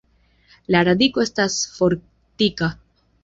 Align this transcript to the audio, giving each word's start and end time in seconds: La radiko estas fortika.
La 0.75 0.81
radiko 0.87 1.25
estas 1.25 1.59
fortika. 1.75 2.71